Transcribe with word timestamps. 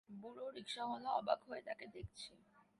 বুড়ো 0.09 0.45
রিকশাওয়ালা 0.49 1.09
অবাক 1.11 1.39
হয়ে 1.47 1.61
তাঁকে 1.61 1.85
দেখছে। 1.93 2.31